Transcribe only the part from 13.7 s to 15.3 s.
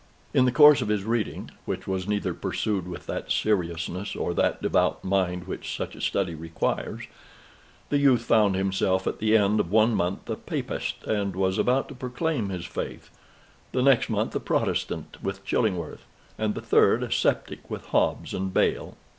the next month a Protestant,